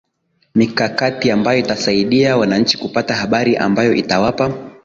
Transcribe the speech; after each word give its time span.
mikakati 0.55 1.31
ambayo 1.31 1.59
itasaidia 1.59 2.37
wananchi 2.37 2.77
kupata 2.77 3.15
habari 3.15 3.57
ambayo 3.57 3.93
itawapa 3.93 4.51